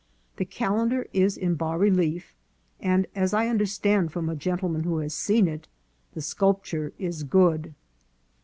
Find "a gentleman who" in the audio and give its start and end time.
4.29-4.97